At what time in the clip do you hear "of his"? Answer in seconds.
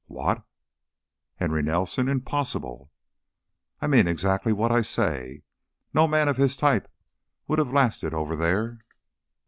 6.27-6.57